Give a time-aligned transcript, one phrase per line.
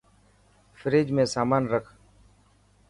[0.81, 1.85] فريج ۾ سامان رک